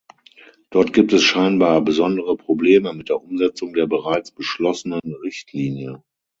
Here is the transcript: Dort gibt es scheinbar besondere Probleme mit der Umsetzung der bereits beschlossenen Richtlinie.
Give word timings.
Dort 0.71 0.93
gibt 0.93 1.13
es 1.13 1.21
scheinbar 1.21 1.79
besondere 1.81 2.35
Probleme 2.35 2.91
mit 2.95 3.09
der 3.09 3.21
Umsetzung 3.21 3.73
der 3.73 3.85
bereits 3.85 4.31
beschlossenen 4.31 5.13
Richtlinie. 5.23 6.01